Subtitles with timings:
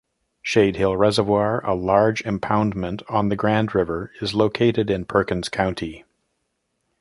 [0.43, 6.05] Shadehill Reservoir, a large impoundment on the Grand River, is located in Perkins County.